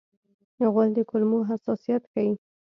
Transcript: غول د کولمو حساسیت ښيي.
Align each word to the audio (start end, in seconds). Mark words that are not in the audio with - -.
غول 0.73 0.89
د 0.95 0.99
کولمو 1.09 1.39
حساسیت 1.49 2.03
ښيي. 2.11 2.33